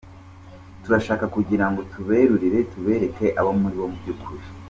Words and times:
Turashaka 0.83 1.25
kugira 1.35 1.65
ngo 1.69 1.81
tuberurire, 1.91 2.59
tubereke 2.71 3.25
abo 3.39 3.51
muri 3.61 3.75
bo 3.79 3.87
by’ukuri. 3.97 4.45